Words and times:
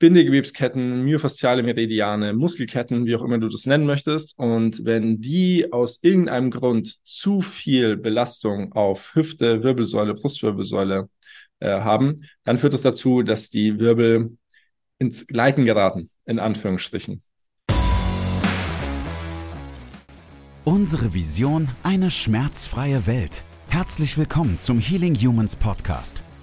Bindegewebsketten, 0.00 1.04
myofasziale 1.04 1.62
Meridiane, 1.62 2.32
Muskelketten, 2.32 3.04
wie 3.04 3.14
auch 3.14 3.22
immer 3.22 3.38
du 3.38 3.48
das 3.48 3.66
nennen 3.66 3.84
möchtest. 3.84 4.36
Und 4.38 4.84
wenn 4.86 5.20
die 5.20 5.72
aus 5.72 5.98
irgendeinem 6.02 6.50
Grund 6.50 6.98
zu 7.04 7.42
viel 7.42 7.98
Belastung 7.98 8.72
auf 8.72 9.14
Hüfte, 9.14 9.62
Wirbelsäule, 9.62 10.14
Brustwirbelsäule 10.14 11.10
äh, 11.60 11.80
haben, 11.80 12.24
dann 12.44 12.56
führt 12.56 12.72
das 12.72 12.80
dazu, 12.80 13.22
dass 13.22 13.50
die 13.50 13.78
Wirbel 13.78 14.38
ins 14.98 15.26
Gleiten 15.26 15.66
geraten, 15.66 16.08
in 16.24 16.38
Anführungsstrichen. 16.38 17.22
Unsere 20.64 21.12
Vision, 21.12 21.68
eine 21.82 22.10
schmerzfreie 22.10 23.06
Welt. 23.06 23.42
Herzlich 23.68 24.16
willkommen 24.16 24.56
zum 24.56 24.80
Healing 24.80 25.14
Humans 25.14 25.56
Podcast. 25.56 26.22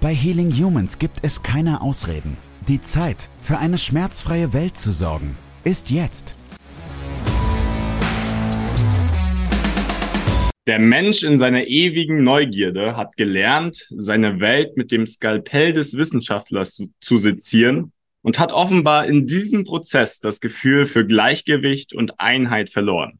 Bei 0.00 0.14
Healing 0.14 0.52
Humans 0.52 1.00
gibt 1.00 1.18
es 1.22 1.42
keine 1.42 1.80
Ausreden. 1.80 2.36
Die 2.68 2.80
Zeit, 2.80 3.28
für 3.42 3.58
eine 3.58 3.78
schmerzfreie 3.78 4.52
Welt 4.52 4.76
zu 4.76 4.92
sorgen, 4.92 5.36
ist 5.64 5.90
jetzt. 5.90 6.36
Der 10.68 10.78
Mensch 10.78 11.24
in 11.24 11.36
seiner 11.36 11.66
ewigen 11.66 12.22
Neugierde 12.22 12.94
hat 12.96 13.16
gelernt, 13.16 13.88
seine 13.90 14.38
Welt 14.38 14.76
mit 14.76 14.92
dem 14.92 15.04
Skalpell 15.04 15.72
des 15.72 15.96
Wissenschaftlers 15.96 16.86
zu 17.00 17.16
sezieren 17.16 17.90
und 18.22 18.38
hat 18.38 18.52
offenbar 18.52 19.06
in 19.06 19.26
diesem 19.26 19.64
Prozess 19.64 20.20
das 20.20 20.38
Gefühl 20.38 20.86
für 20.86 21.04
Gleichgewicht 21.04 21.92
und 21.92 22.20
Einheit 22.20 22.70
verloren. 22.70 23.18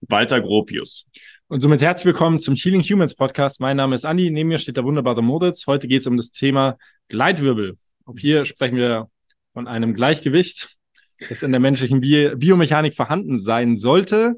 Walter 0.00 0.40
Gropius. 0.40 1.06
Und 1.54 1.60
somit 1.60 1.82
herzlich 1.82 2.06
willkommen 2.06 2.40
zum 2.40 2.56
Healing 2.56 2.82
Humans 2.82 3.14
Podcast. 3.14 3.60
Mein 3.60 3.76
Name 3.76 3.94
ist 3.94 4.04
Andi, 4.04 4.28
neben 4.28 4.48
mir 4.48 4.58
steht 4.58 4.76
der 4.76 4.82
wunderbare 4.82 5.22
Moritz. 5.22 5.68
Heute 5.68 5.86
geht 5.86 6.00
es 6.00 6.08
um 6.08 6.16
das 6.16 6.32
Thema 6.32 6.78
Gleitwirbel. 7.06 7.78
Auch 8.06 8.18
hier 8.18 8.44
sprechen 8.44 8.76
wir 8.76 9.08
von 9.52 9.68
einem 9.68 9.94
Gleichgewicht, 9.94 10.76
das 11.28 11.44
in 11.44 11.52
der 11.52 11.60
menschlichen 11.60 12.00
Bi 12.00 12.34
Biomechanik 12.34 12.94
vorhanden 12.94 13.38
sein 13.38 13.76
sollte. 13.76 14.34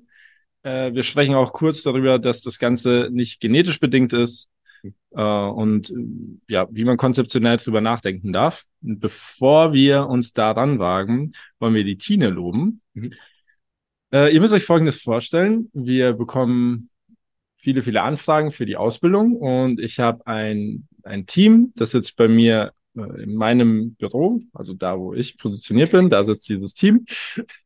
Äh, 0.62 0.92
wir 0.92 1.03
sprechen 1.05 1.34
auch 1.34 1.55
kurz 1.55 1.83
darüber, 1.83 2.19
dass 2.19 2.42
das 2.42 2.58
Ganze 2.58 3.08
nicht 3.11 3.41
genetisch 3.41 3.80
bedingt 3.80 4.12
ist 4.12 4.51
äh, 5.12 5.23
und 5.23 5.91
ja, 6.48 6.69
wie 6.70 6.84
man 6.84 6.98
konzeptionell 6.98 7.56
darüber 7.56 7.80
nachdenken 7.80 8.34
darf. 8.34 8.64
Und 8.83 9.01
bevor 9.01 9.73
wir 9.73 10.06
uns 10.06 10.34
daran 10.34 10.78
wagen, 10.78 11.33
wollen 11.61 11.75
wir 11.75 11.84
die 11.84 11.97
Tine 11.97 12.28
loben. 12.28 12.83
Mhm. 12.92 13.14
Äh, 14.12 14.34
ihr 14.34 14.41
müsst 14.42 14.53
euch 14.53 14.64
Folgendes 14.64 15.01
vorstellen. 15.01 15.70
Wir 15.73 16.12
bekommen 16.12 16.91
viele, 17.67 17.83
viele 17.83 18.03
Anfragen 18.03 18.53
für 18.53 18.64
die 18.64 18.77
Ausbildung 18.77 19.34
und 19.34 19.81
ich 19.81 19.98
habe 19.98 20.25
ein, 20.25 20.86
ein 21.03 21.27
Team, 21.27 21.73
das 21.75 21.91
sitzt 21.91 22.14
bei 22.14 22.28
mir 22.28 22.73
äh, 22.97 23.25
in 23.25 23.34
meinem 23.34 23.97
Büro, 23.97 24.39
also 24.53 24.73
da, 24.73 24.97
wo 24.97 25.14
ich 25.14 25.36
positioniert 25.36 25.91
bin, 25.91 26.08
da 26.08 26.25
sitzt 26.25 26.48
dieses 26.48 26.75
Team. 26.75 27.06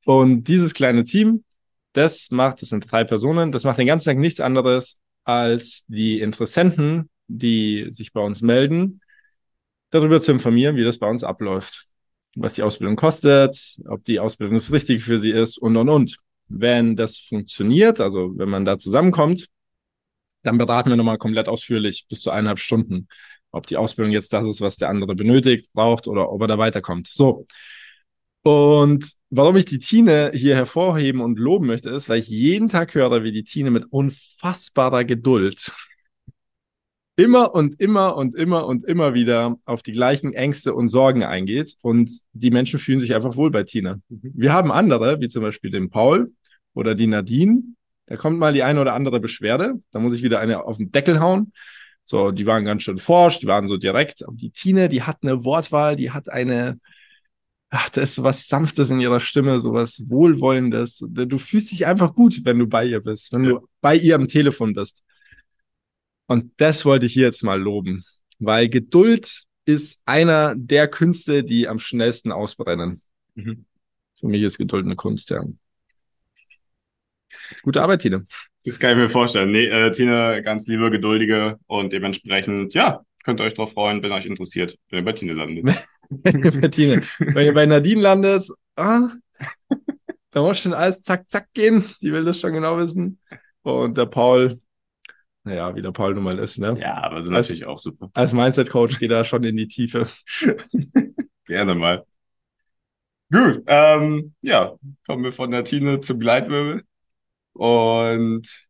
Und 0.06 0.44
dieses 0.44 0.72
kleine 0.72 1.04
Team, 1.04 1.44
das 1.92 2.30
macht, 2.30 2.62
das 2.62 2.70
sind 2.70 2.90
drei 2.90 3.04
Personen, 3.04 3.52
das 3.52 3.64
macht 3.64 3.78
den 3.78 3.88
ganzen 3.88 4.06
Tag 4.06 4.16
nichts 4.16 4.40
anderes, 4.40 4.96
als 5.24 5.84
die 5.86 6.22
Interessenten, 6.22 7.10
die 7.28 7.88
sich 7.91 8.14
bei 8.14 8.22
uns 8.22 8.41
melden, 8.41 9.02
darüber 9.91 10.22
zu 10.22 10.32
informieren, 10.32 10.76
wie 10.76 10.84
das 10.84 10.96
bei 10.96 11.10
uns 11.10 11.25
abläuft. 11.25 11.88
Was 12.36 12.54
die 12.54 12.62
Ausbildung 12.62 12.96
kostet, 12.96 13.76
ob 13.86 14.02
die 14.04 14.19
Ausbildung 14.19 14.56
das 14.56 14.72
Richtige 14.72 15.00
für 15.00 15.20
sie 15.20 15.30
ist 15.30 15.58
und, 15.58 15.76
und, 15.76 15.91
und. 15.91 16.16
Wenn 16.48 16.96
das 16.96 17.19
funktioniert, 17.19 18.00
also 18.00 18.32
wenn 18.38 18.48
man 18.48 18.64
da 18.64 18.78
zusammenkommt, 18.78 19.46
dann 20.42 20.58
beraten 20.58 20.90
wir 20.90 20.96
nochmal 20.96 21.18
komplett 21.18 21.48
ausführlich 21.48 22.06
bis 22.08 22.22
zu 22.22 22.30
eineinhalb 22.30 22.58
Stunden, 22.58 23.08
ob 23.50 23.66
die 23.66 23.76
Ausbildung 23.76 24.12
jetzt 24.12 24.32
das 24.32 24.46
ist, 24.46 24.60
was 24.60 24.76
der 24.76 24.88
andere 24.88 25.14
benötigt, 25.14 25.72
braucht 25.72 26.06
oder 26.06 26.30
ob 26.30 26.40
er 26.42 26.48
da 26.48 26.58
weiterkommt. 26.58 27.08
So. 27.08 27.46
Und 28.42 29.12
warum 29.28 29.56
ich 29.56 29.66
die 29.66 29.78
Tine 29.78 30.32
hier 30.34 30.56
hervorheben 30.56 31.20
und 31.20 31.38
loben 31.38 31.66
möchte, 31.66 31.90
ist, 31.90 32.08
weil 32.08 32.20
ich 32.20 32.28
jeden 32.28 32.68
Tag 32.68 32.94
höre, 32.94 33.22
wie 33.22 33.32
die 33.32 33.44
Tine 33.44 33.70
mit 33.70 33.84
unfassbarer 33.90 35.04
Geduld 35.04 35.70
immer 37.20 37.54
und 37.54 37.78
immer 37.78 38.16
und 38.16 38.34
immer 38.34 38.66
und 38.66 38.86
immer 38.86 39.12
wieder 39.12 39.58
auf 39.66 39.82
die 39.82 39.92
gleichen 39.92 40.32
Ängste 40.32 40.74
und 40.74 40.88
Sorgen 40.88 41.22
eingeht. 41.22 41.76
Und 41.82 42.10
die 42.32 42.50
Menschen 42.50 42.78
fühlen 42.78 43.00
sich 43.00 43.14
einfach 43.14 43.36
wohl 43.36 43.50
bei 43.50 43.62
Tine. 43.62 44.00
Wir 44.08 44.54
haben 44.54 44.72
andere, 44.72 45.20
wie 45.20 45.28
zum 45.28 45.42
Beispiel 45.42 45.70
den 45.70 45.90
Paul 45.90 46.32
oder 46.72 46.94
die 46.94 47.06
Nadine, 47.06 47.62
da 48.10 48.16
kommt 48.16 48.41
mal 48.41 48.53
die 48.53 48.65
eine 48.65 48.81
oder 48.81 48.94
andere 48.94 49.21
Beschwerde. 49.21 49.81
Da 49.93 50.00
muss 50.00 50.12
ich 50.15 50.25
wieder 50.25 50.41
eine 50.41 50.65
auf 50.65 50.78
den 50.78 50.91
Deckel 50.91 51.21
hauen. 51.21 51.53
So, 52.04 52.32
die 52.32 52.44
waren 52.44 52.65
ganz 52.65 52.82
schön 52.82 52.98
forsch, 52.98 53.38
die 53.38 53.47
waren 53.47 53.69
so 53.69 53.76
direkt. 53.76 54.26
Aber 54.26 54.34
die 54.34 54.50
Tine, 54.50 54.88
die 54.88 55.04
hat 55.04 55.19
eine 55.22 55.44
Wortwahl, 55.44 55.94
die 55.94 56.10
hat 56.10 56.28
eine, 56.28 56.81
ach, 57.70 57.88
da 57.91 58.00
ist 58.00 58.16
so 58.16 58.25
was 58.25 58.49
Sanftes 58.49 58.91
in 58.91 58.99
ihrer 58.99 59.20
Stimme, 59.20 59.60
so 59.60 59.75
was 59.75 60.10
Wohlwollendes. 60.10 61.04
Du 61.09 61.38
fühlst 61.38 61.70
dich 61.70 61.87
einfach 61.87 62.12
gut, 62.12 62.44
wenn 62.44 62.59
du 62.59 62.66
bei 62.66 62.84
ihr 62.84 63.00
bist, 63.00 63.32
wenn 63.32 63.44
du 63.44 63.69
bei 63.81 63.94
ihr 63.94 64.16
am 64.16 64.26
Telefon 64.26 64.75
bist. 64.75 65.04
Und 66.26 66.53
das 66.56 66.84
wollte 66.84 67.06
ich 67.06 67.12
hier 67.12 67.26
jetzt 67.26 67.44
mal 67.44 67.60
loben, 67.60 68.04
weil 68.41 68.69
Geduld 68.69 69.44
ist 69.66 70.00
einer 70.04 70.56
der 70.56 70.88
Künste, 70.88 71.44
die 71.44 71.69
am 71.69 71.78
schnellsten 71.78 72.32
ausbrennen. 72.32 73.00
Mhm. 73.37 73.66
Für 74.15 74.26
mich 74.26 74.43
ist 74.43 74.59
Geduld 74.59 74.84
eine 74.84 74.97
Kunst, 74.97 75.31
ja. 75.31 75.44
Gute 77.62 77.82
Arbeit, 77.82 78.02
Tina. 78.02 78.22
Das 78.64 78.78
kann 78.78 78.91
ich 78.91 78.96
mir 78.96 79.08
vorstellen. 79.08 79.50
Nee, 79.50 79.66
äh, 79.66 79.91
Tina, 79.91 80.41
ganz 80.41 80.66
liebe, 80.66 80.91
geduldige 80.91 81.58
und 81.66 81.92
dementsprechend, 81.92 82.74
ja, 82.74 83.00
könnt 83.24 83.41
ihr 83.41 83.44
euch 83.44 83.54
darauf 83.54 83.72
freuen, 83.72 84.02
wenn 84.02 84.12
euch 84.12 84.26
interessiert, 84.26 84.76
wenn 84.91 85.00
ihr 85.00 85.04
bei 85.04 85.12
Tina 85.12 85.32
landet. 85.32 85.64
wenn 86.10 86.44
ihr 86.44 86.60
bei 86.60 86.69
Tina, 86.69 87.02
wenn 87.19 87.46
ihr 87.46 87.54
bei 87.54 87.66
Nadine 87.66 88.02
landet, 88.02 88.46
ah, 88.76 89.10
da 90.30 90.42
muss 90.42 90.58
schon 90.58 90.74
alles 90.74 91.02
zack, 91.02 91.28
zack 91.28 91.48
gehen. 91.54 91.84
Die 92.02 92.12
will 92.12 92.24
das 92.24 92.40
schon 92.40 92.52
genau 92.52 92.76
wissen. 92.78 93.19
Und 93.62 93.96
der 93.96 94.06
Paul, 94.06 94.60
naja, 95.44 95.74
wie 95.74 95.82
der 95.82 95.92
Paul 95.92 96.14
nun 96.14 96.24
mal 96.24 96.38
ist, 96.38 96.58
ne? 96.58 96.78
Ja, 96.80 97.02
aber 97.02 97.22
sind 97.22 97.34
als, 97.34 97.48
natürlich 97.48 97.66
auch 97.66 97.78
super. 97.78 98.10
Als 98.14 98.32
Mindset-Coach 98.32 98.98
geht 98.98 99.10
er 99.10 99.24
schon 99.24 99.44
in 99.44 99.56
die 99.56 99.69
Tiefe. 99.69 100.06
Gerne 101.46 101.74
mal. 101.74 102.04
Gut, 103.32 103.62
ähm, 103.66 104.34
ja, 104.40 104.74
kommen 105.06 105.24
wir 105.24 105.32
von 105.32 105.50
der 105.50 105.64
Tine 105.64 106.00
zum 106.00 106.19
Gleitwirbel. 106.19 106.82
Und 107.53 108.69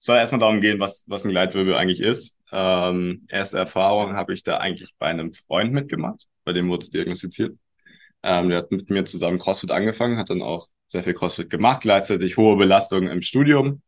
soll 0.00 0.16
erstmal 0.16 0.40
darum 0.40 0.60
gehen, 0.60 0.80
was, 0.80 1.04
was 1.06 1.24
ein 1.24 1.30
Gleitwirbel 1.30 1.74
eigentlich 1.74 2.00
ist. 2.00 2.36
Ähm, 2.52 3.26
erste 3.28 3.58
Erfahrung 3.58 4.14
habe 4.14 4.32
ich 4.32 4.42
da 4.42 4.58
eigentlich 4.58 4.90
bei 4.98 5.06
einem 5.06 5.32
Freund 5.32 5.72
mitgemacht, 5.72 6.26
bei 6.44 6.52
dem 6.52 6.68
wurde 6.68 6.84
es 6.84 6.90
diagnostiziert. 6.90 7.56
Ähm, 8.22 8.48
der 8.48 8.58
hat 8.58 8.70
mit 8.72 8.90
mir 8.90 9.04
zusammen 9.04 9.38
CrossFit 9.38 9.70
angefangen, 9.70 10.18
hat 10.18 10.30
dann 10.30 10.42
auch 10.42 10.68
sehr 10.88 11.04
viel 11.04 11.14
CrossFit 11.14 11.50
gemacht, 11.50 11.82
gleichzeitig 11.82 12.36
hohe 12.36 12.56
Belastung 12.56 13.08
im 13.08 13.22
Studium 13.22 13.82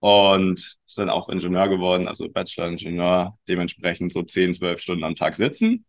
und 0.00 0.58
ist 0.86 0.98
dann 0.98 1.10
auch 1.10 1.28
Ingenieur 1.28 1.68
geworden, 1.68 2.08
also 2.08 2.28
Bachelor-Ingenieur, 2.28 3.36
dementsprechend 3.48 4.12
so 4.12 4.22
10, 4.22 4.54
12 4.54 4.80
Stunden 4.80 5.04
am 5.04 5.16
Tag 5.16 5.36
sitzen, 5.36 5.84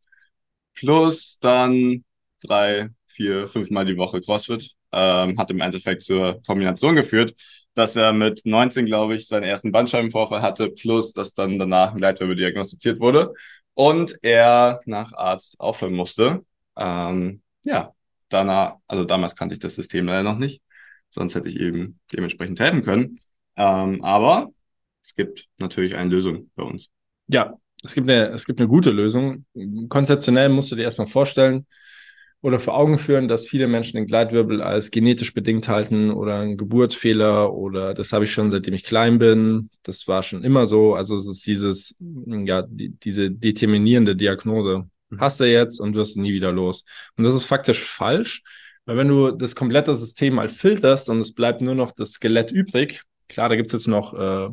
plus 0.76 1.38
dann 1.40 2.04
drei, 2.42 2.90
vier, 3.08 3.48
fünf 3.48 3.70
Mal 3.70 3.86
die 3.86 3.98
Woche 3.98 4.22
CrossFit, 4.22 4.72
ähm, 4.92 5.38
hat 5.38 5.52
im 5.52 5.62
Endeffekt 5.62 6.02
zur 6.02 6.42
Kombination 6.44 6.96
geführt, 6.96 7.36
dass 7.76 7.96
er 7.96 8.14
mit 8.14 8.42
19, 8.46 8.86
glaube 8.86 9.16
ich, 9.16 9.28
seinen 9.28 9.44
ersten 9.44 9.72
Bandscheibenvorfall 9.72 10.42
hatte, 10.42 10.70
plus 10.70 11.14
dass 11.14 11.34
dann 11.34 11.60
danach 11.60 11.92
ein 11.92 11.98
Gleitwirbel 11.98 12.36
diagnostiziert 12.36 13.00
wurde 13.00 13.34
und 13.74 14.18
er 14.24 14.80
nach 14.86 15.14
Arzt 15.14 15.60
aufhören 15.60 15.94
musste. 15.94 16.44
Ähm, 16.78 17.42
ja, 17.64 17.94
danach, 18.30 18.76
also 18.88 19.04
damals 19.04 19.36
kannte 19.36 19.54
ich 19.54 19.60
das 19.60 19.76
System 19.76 20.08
leider 20.08 20.24
noch 20.24 20.38
nicht, 20.38 20.62
sonst 21.10 21.36
hätte 21.36 21.50
ich 21.50 21.60
eben 21.60 22.00
dementsprechend 22.12 22.60
helfen 22.60 22.84
können. 22.84 23.20
Ähm, 23.58 24.04
aber 24.04 24.52
es 25.04 25.14
gibt 25.16 25.46
natürlich 25.60 25.96
eine 25.96 26.10
Lösung 26.10 26.50
bei 26.56 26.64
uns. 26.64 26.90
Ja, 27.28 27.54
es 27.84 27.94
gibt 27.94 28.10
eine, 28.10 28.30
es 28.30 28.46
gibt 28.46 28.60
eine 28.60 28.68
gute 28.70 28.92
Lösung. 28.92 29.46
Konzeptionell 29.90 30.50
musst 30.50 30.72
du 30.72 30.76
dir 30.76 30.84
erstmal 30.84 31.08
vorstellen, 31.08 31.68
oder 32.46 32.60
vor 32.60 32.76
Augen 32.76 33.00
führen, 33.00 33.28
dass 33.28 33.48
viele 33.48 33.66
Menschen 33.66 33.98
den 33.98 34.06
Gleitwirbel 34.06 34.62
als 34.62 34.92
genetisch 34.92 35.34
bedingt 35.34 35.68
halten 35.68 36.12
oder 36.12 36.42
ein 36.42 36.58
Geburtsfehler 36.58 37.52
oder 37.52 37.96
das 37.96 38.14
habe 38.14 38.26
ich 38.26 38.34
schon 38.34 38.52
seitdem 38.52 38.76
ich 38.76 38.84
klein 38.84 39.18
bin. 39.18 39.72
Das 39.82 40.08
war 40.08 40.22
schon 40.22 40.44
immer 40.44 40.68
so. 40.68 40.94
Also 40.94 41.18
es 41.18 41.26
ist 41.26 41.48
dieses, 41.48 41.96
ja, 42.00 42.62
die, 42.62 42.90
diese 42.90 43.32
determinierende 43.32 44.16
Diagnose. 44.16 44.88
Mhm. 45.10 45.20
Hast 45.20 45.40
du 45.40 45.46
jetzt 45.46 45.80
und 45.80 45.96
wirst 45.96 46.18
du 46.18 46.22
nie 46.22 46.34
wieder 46.34 46.52
los. 46.52 46.86
Und 47.18 47.24
das 47.24 47.34
ist 47.34 47.46
faktisch 47.46 47.84
falsch, 47.84 48.44
Weil 48.86 48.98
wenn 48.98 49.08
du 49.08 49.32
das 49.32 49.56
komplette 49.56 49.96
System 49.96 50.36
mal 50.36 50.48
filterst 50.48 51.10
und 51.10 51.22
es 51.22 51.34
bleibt 51.34 51.62
nur 51.62 51.74
noch 51.74 51.94
das 51.94 52.12
Skelett 52.12 52.52
übrig, 52.52 53.02
klar, 53.28 53.50
da 53.50 53.56
gibt 53.56 53.74
es 53.74 53.82
jetzt 53.82 53.88
noch 53.88 54.14
äh, 54.14 54.50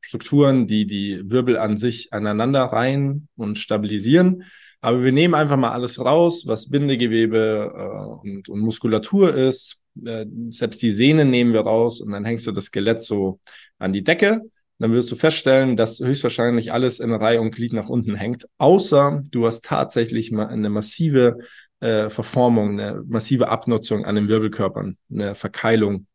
Strukturen, 0.00 0.66
die 0.66 0.88
die 0.88 1.20
Wirbel 1.30 1.56
an 1.56 1.76
sich 1.76 2.12
aneinander 2.12 2.64
rein 2.64 3.28
und 3.36 3.60
stabilisieren. 3.60 4.42
Aber 4.80 5.02
wir 5.02 5.12
nehmen 5.12 5.34
einfach 5.34 5.56
mal 5.56 5.72
alles 5.72 5.98
raus, 5.98 6.44
was 6.46 6.70
Bindegewebe 6.70 7.72
äh, 7.74 8.28
und, 8.28 8.48
und, 8.48 8.60
Muskulatur 8.60 9.34
ist. 9.34 9.76
Äh, 10.04 10.26
selbst 10.50 10.82
die 10.82 10.92
Sehnen 10.92 11.30
nehmen 11.30 11.52
wir 11.52 11.62
raus 11.62 12.00
und 12.00 12.12
dann 12.12 12.24
hängst 12.24 12.46
du 12.46 12.52
das 12.52 12.66
Skelett 12.66 13.02
so 13.02 13.40
an 13.78 13.92
die 13.92 14.04
Decke. 14.04 14.42
Dann 14.78 14.92
wirst 14.92 15.10
du 15.10 15.16
feststellen, 15.16 15.76
dass 15.76 15.98
höchstwahrscheinlich 15.98 16.72
alles 16.72 17.00
in 17.00 17.12
Reihe 17.12 17.40
und 17.40 17.50
Glied 17.50 17.72
nach 17.72 17.88
unten 17.88 18.14
hängt, 18.14 18.46
außer 18.58 19.24
du 19.32 19.46
hast 19.46 19.64
tatsächlich 19.64 20.30
mal 20.30 20.46
eine 20.46 20.70
massive 20.70 21.38
äh, 21.80 22.08
Verformung, 22.08 22.78
eine 22.78 23.02
massive 23.04 23.48
Abnutzung 23.48 24.04
an 24.04 24.14
den 24.14 24.28
Wirbelkörpern, 24.28 24.96
eine 25.10 25.34
Verkeilung. 25.34 26.06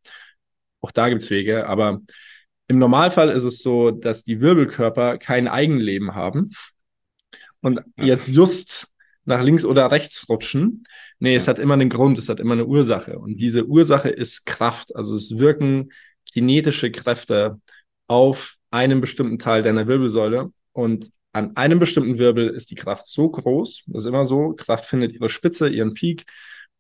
Auch 0.80 0.92
da 0.92 1.09
gibt's 1.09 1.30
Wege, 1.30 1.68
aber 1.68 2.00
im 2.69 2.80
Normalfall 2.80 3.30
ist 3.30 3.44
es 3.44 3.62
so, 3.62 3.92
dass 3.92 4.24
die 4.24 4.39
Wirbelkörper 4.39 5.18
kein 5.18 5.50
Eigenleben 5.50 6.16
haben 6.16 6.54
und 7.63 7.81
jetzt 7.98 8.27
just 8.27 8.88
nach 9.25 9.42
links 9.42 9.65
oder 9.65 9.89
rechts 9.89 10.27
rutschen. 10.30 10.83
Nee, 11.19 11.36
es 11.36 11.48
hat 11.48 11.60
immer 11.60 11.74
einen 11.75 11.89
Grund, 11.89 12.18
es 12.18 12.30
hat 12.30 12.39
immer 12.39 12.54
eine 12.54 12.65
Ursache. 12.65 13.18
Und 13.18 13.38
diese 13.38 13.65
Ursache 13.65 14.10
ist 14.10 14.45
Kraft. 14.45 14.95
Also 14.95 15.15
es 15.15 15.39
wirken 15.39 15.92
kinetische 16.31 16.92
Kräfte 16.92 17.60
auf 18.07 18.57
einem 18.69 19.01
bestimmten 19.01 19.39
Teil 19.39 19.63
deiner 19.63 19.88
Wirbelsäule. 19.88 20.51
Und 20.74 21.10
an 21.31 21.56
einem 21.56 21.80
bestimmten 21.80 22.18
Wirbel 22.18 22.50
ist 22.50 22.69
die 22.69 22.75
Kraft 22.75 23.07
so 23.07 23.31
groß, 23.31 23.83
das 23.88 24.04
ist 24.04 24.07
immer 24.07 24.25
so, 24.27 24.54
Kraft 24.54 24.86
findet 24.86 25.13
ihre 25.13 25.30
Spitze, 25.30 25.68
ihren 25.68 25.94
Peak, 25.95 26.25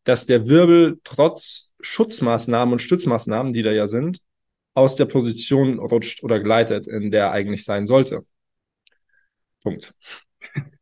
dass 0.03 0.25
der 0.27 0.47
Wirbel 0.47 0.99
trotz 1.03 1.71
Schutzmaßnahmen 1.81 2.73
und 2.73 2.79
Stützmaßnahmen, 2.79 3.53
die 3.53 3.63
da 3.63 3.71
ja 3.71 3.87
sind, 3.87 4.19
aus 4.75 4.95
der 4.95 5.05
Position 5.05 5.79
rutscht 5.79 6.23
oder 6.23 6.39
gleitet, 6.39 6.87
in 6.87 7.09
der 7.09 7.25
er 7.25 7.31
eigentlich 7.31 7.63
sein 7.63 7.87
sollte. 7.87 8.25
Punkt. 9.61 9.93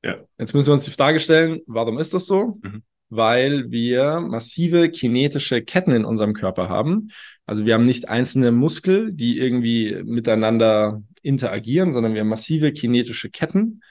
Ja. 0.00 0.16
Jetzt 0.38 0.54
müssen 0.54 0.68
wir 0.68 0.74
uns 0.74 0.84
die 0.84 0.92
Frage 0.92 1.18
stellen, 1.18 1.60
warum 1.66 1.98
ist 1.98 2.14
das 2.14 2.26
so? 2.26 2.60
Mhm. 2.62 2.82
Weil 3.10 3.70
wir 3.70 4.20
massive 4.20 4.90
kinetische 4.90 5.62
Ketten 5.62 5.92
in 5.92 6.04
unserem 6.04 6.34
Körper 6.34 6.68
haben. 6.68 7.08
Also 7.46 7.66
wir 7.66 7.74
haben 7.74 7.84
nicht 7.84 8.08
einzelne 8.08 8.52
Muskel, 8.52 9.12
die 9.12 9.38
irgendwie 9.38 10.00
miteinander 10.04 11.02
interagieren, 11.22 11.92
sondern 11.92 12.14
wir 12.14 12.20
haben 12.20 12.28
massive 12.28 12.72
kinetische 12.72 13.28
Ketten. 13.30 13.82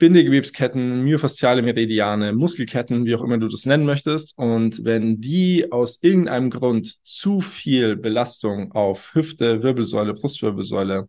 Bindegewebsketten, 0.00 1.04
myofasziale 1.04 1.60
Meridiane, 1.60 2.32
Muskelketten, 2.32 3.04
wie 3.04 3.14
auch 3.14 3.22
immer 3.22 3.36
du 3.38 3.48
das 3.48 3.66
nennen 3.66 3.84
möchtest. 3.84 4.36
Und 4.36 4.82
wenn 4.82 5.20
die 5.20 5.70
aus 5.70 6.02
irgendeinem 6.02 6.50
Grund 6.50 7.04
zu 7.04 7.40
viel 7.40 7.96
Belastung 7.96 8.72
auf 8.72 9.14
Hüfte, 9.14 9.62
Wirbelsäule, 9.62 10.14
Brustwirbelsäule 10.14 11.08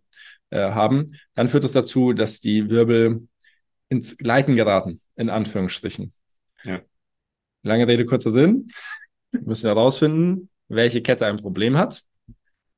äh, 0.49 0.71
haben, 0.71 1.15
dann 1.35 1.47
führt 1.47 1.63
das 1.63 1.71
dazu, 1.71 2.11
dass 2.11 2.41
die 2.41 2.69
Wirbel 2.69 3.27
ins 3.87 4.17
Gleiten 4.17 4.55
geraten, 4.57 4.99
in 5.15 5.29
Anführungsstrichen. 5.29 6.13
Ja. 6.63 6.81
Lange 7.63 7.87
Rede, 7.87 8.05
kurzer 8.05 8.31
Sinn. 8.31 8.67
Wir 9.31 9.41
müssen 9.41 9.67
herausfinden, 9.67 10.49
welche 10.67 11.01
Kette 11.01 11.25
ein 11.25 11.37
Problem 11.37 11.77
hat. 11.77 12.03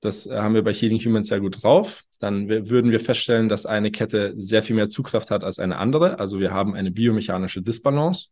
Das 0.03 0.27
äh, 0.27 0.35
haben 0.35 0.53
wir 0.53 0.63
bei 0.63 0.73
Healing 0.73 0.99
Humans 0.99 1.29
sehr 1.29 1.39
gut 1.39 1.63
drauf. 1.63 2.03
Dann 2.19 2.49
würden 2.49 2.91
wir 2.91 2.99
feststellen, 2.99 3.47
dass 3.47 3.65
eine 3.65 3.89
Kette 3.89 4.33
sehr 4.35 4.61
viel 4.61 4.75
mehr 4.75 4.89
Zugkraft 4.89 5.31
hat 5.31 5.43
als 5.43 5.59
eine 5.59 5.77
andere. 5.77 6.19
Also 6.19 6.39
wir 6.39 6.51
haben 6.51 6.75
eine 6.75 6.91
biomechanische 6.91 7.61
Disbalance. 7.61 8.27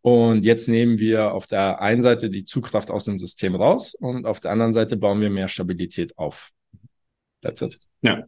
Und 0.00 0.44
jetzt 0.44 0.68
nehmen 0.68 1.00
wir 1.00 1.32
auf 1.32 1.48
der 1.48 1.80
einen 1.80 2.02
Seite 2.02 2.30
die 2.30 2.44
Zugkraft 2.44 2.92
aus 2.92 3.04
dem 3.04 3.18
System 3.18 3.56
raus 3.56 3.96
und 3.98 4.26
auf 4.26 4.38
der 4.38 4.52
anderen 4.52 4.72
Seite 4.72 4.96
bauen 4.96 5.20
wir 5.20 5.30
mehr 5.30 5.48
Stabilität 5.48 6.16
auf. 6.16 6.52
That's 7.42 7.62
it. 7.62 7.80
Ja. 8.02 8.24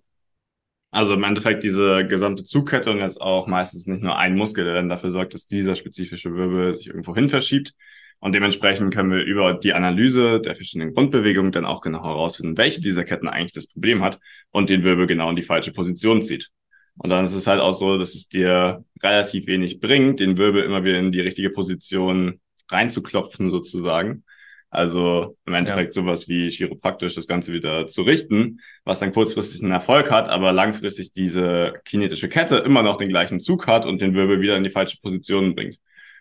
Also 0.90 1.14
im 1.14 1.22
Endeffekt 1.22 1.62
diese 1.62 2.05
gesamte 2.06 2.43
Zugkette 2.43 2.90
und 2.90 2.99
jetzt 2.99 3.20
auch 3.20 3.46
meistens 3.46 3.87
nicht 3.87 4.02
nur 4.02 4.16
ein 4.16 4.37
Muskel, 4.37 4.64
der 4.64 4.75
dann 4.75 4.88
dafür 4.88 5.12
sorgt, 5.12 5.34
dass 5.34 5.46
dieser 5.46 5.76
spezifische 5.76 6.34
Wirbel 6.34 6.75
sich 6.75 6.88
irgendwo 6.88 7.14
hin 7.14 7.28
verschiebt, 7.28 7.75
und 8.20 8.32
dementsprechend 8.32 8.93
können 8.93 9.11
wir 9.11 9.23
über 9.23 9.55
die 9.55 9.73
Analyse 9.75 10.41
der 10.41 10.55
verschiedenen 10.55 10.93
Grundbewegungen 10.93 11.53
dann 11.53 11.65
auch 11.65 11.81
genau 11.81 12.03
herausfinden, 12.03 12.56
welche 12.56 12.81
dieser 12.81 13.05
Ketten 13.05 13.29
eigentlich 13.29 13.53
das 13.53 13.69
Problem 13.69 14.03
hat 14.03 14.19
und 14.50 14.70
den 14.70 14.82
Wirbel 14.82 15.06
genau 15.06 15.31
in 15.31 15.37
die 15.37 15.43
falsche 15.43 15.73
Position 15.73 16.23
zieht. 16.23 16.50
Und 16.97 17.11
dann 17.11 17.25
ist 17.25 17.35
es 17.35 17.47
halt 17.47 17.61
auch 17.61 17.75
so, 17.75 17.97
dass 17.97 18.15
es 18.17 18.29
dir 18.29 18.85
relativ 19.03 19.47
wenig 19.47 19.79
bringt, 19.79 20.19
den 20.19 20.37
Wirbel 20.37 20.65
immer 20.65 20.82
wieder 20.82 20.99
in 20.99 21.12
die 21.12 21.20
richtige 21.20 21.50
Position 21.50 22.41
reinzuklopfen 22.70 23.53
sozusagen. 23.53 24.25
Also 24.70 25.37
im 25.47 25.55
Endeffekt 25.55 25.94
ja. 25.94 26.03
sowas 26.03 26.29
wie 26.29 26.50
chiropraktisch 26.50 27.15
das 27.15 27.26
Ganze 27.26 27.53
wieder 27.53 27.87
zu 27.87 28.03
richten, 28.03 28.61
was 28.85 28.99
dann 28.99 29.12
kurzfristig 29.12 29.62
einen 29.62 29.73
Erfolg 29.73 30.11
hat, 30.11 30.29
aber 30.29 30.53
langfristig 30.53 31.12
diese 31.12 31.75
kinetische 31.85 32.29
Kette 32.29 32.56
immer 32.56 32.82
noch 32.82 32.99
den 32.99 33.09
gleichen 33.09 33.41
Zug 33.41 33.67
hat 33.67 33.87
und 33.87 34.03
den 34.03 34.15
Wirbel 34.15 34.41
wieder 34.41 34.56
in 34.56 34.65
die 34.65 34.70
falsche 34.70 34.99
Position 35.00 35.55
bringt. 35.55 35.79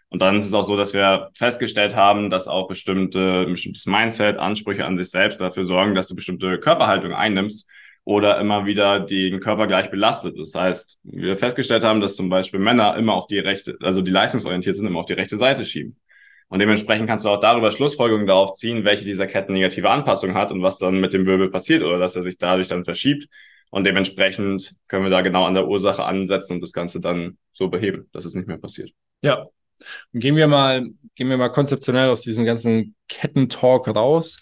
Und 0.09 0.21
dann 0.21 0.37
ist 0.37 0.45
es 0.45 0.53
auch 0.53 0.63
so, 0.63 0.77
dass 0.77 0.93
wir 0.93 1.29
festgestellt 1.33 1.95
haben, 1.95 2.29
dass 2.29 2.47
auch 2.47 2.67
bestimmte, 2.67 3.45
bestimmtes 3.45 3.85
Mindset, 3.85 4.37
Ansprüche 4.37 4.85
an 4.85 4.97
sich 4.97 5.09
selbst 5.09 5.41
dafür 5.41 5.65
sorgen, 5.65 5.95
dass 5.95 6.07
du 6.07 6.15
bestimmte 6.15 6.59
Körperhaltung 6.59 7.13
einnimmst 7.13 7.67
oder 8.05 8.39
immer 8.39 8.65
wieder 8.65 9.01
den 9.01 9.41
Körper 9.41 9.67
gleich 9.67 9.91
belastet. 9.91 10.37
Das 10.39 10.55
heißt, 10.55 10.99
wir 11.03 11.35
festgestellt 11.35 11.83
haben, 11.83 11.99
dass 11.99 12.15
zum 12.15 12.29
Beispiel 12.29 12.59
Männer 12.59 12.95
immer 12.95 13.15
auf 13.15 13.27
die 13.27 13.39
rechte, 13.39 13.77
also 13.81 14.01
die 14.01 14.11
leistungsorientiert 14.11 14.77
sind, 14.77 14.87
immer 14.87 14.99
auf 14.99 15.07
die 15.07 15.13
rechte 15.13 15.35
Seite 15.35 15.65
schieben. 15.65 15.97
Und 16.47 16.59
dementsprechend 16.59 17.09
kannst 17.09 17.25
du 17.25 17.29
auch 17.29 17.41
darüber 17.41 17.69
Schlussfolgerungen 17.71 18.27
darauf 18.27 18.53
ziehen, 18.53 18.85
welche 18.85 19.03
dieser 19.03 19.27
Ketten 19.27 19.51
negative 19.51 19.89
Anpassung 19.89 20.35
hat 20.35 20.53
und 20.53 20.61
was 20.61 20.77
dann 20.77 21.01
mit 21.01 21.11
dem 21.11 21.25
Wirbel 21.25 21.49
passiert 21.49 21.83
oder 21.83 21.99
dass 21.99 22.15
er 22.15 22.23
sich 22.23 22.37
dadurch 22.37 22.69
dann 22.69 22.85
verschiebt. 22.85 23.27
Und 23.69 23.83
dementsprechend 23.83 24.75
können 24.87 25.03
wir 25.03 25.09
da 25.09 25.19
genau 25.19 25.43
an 25.43 25.53
der 25.53 25.67
Ursache 25.67 26.05
ansetzen 26.05 26.53
und 26.53 26.61
das 26.61 26.71
Ganze 26.71 27.01
dann 27.01 27.37
so 27.51 27.67
beheben, 27.67 28.07
dass 28.13 28.23
es 28.23 28.33
nicht 28.33 28.47
mehr 28.47 28.57
passiert. 28.57 28.91
Ja, 29.21 29.47
Gehen 30.13 30.35
wir 30.35 30.47
mal, 30.47 30.87
gehen 31.15 31.29
wir 31.29 31.37
mal 31.37 31.49
konzeptionell 31.49 32.09
aus 32.09 32.21
diesem 32.21 32.45
ganzen 32.45 32.95
Kettentalk 33.07 33.87
raus. 33.87 34.39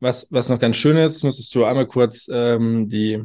Was, 0.00 0.28
was 0.30 0.48
noch 0.48 0.58
ganz 0.58 0.76
schön 0.76 0.96
ist, 0.96 1.22
müsstest 1.22 1.54
du 1.54 1.64
einmal 1.64 1.86
kurz 1.86 2.28
ähm, 2.32 2.88
die 2.88 3.22